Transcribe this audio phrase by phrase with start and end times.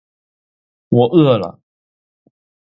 [0.89, 1.59] 我饿了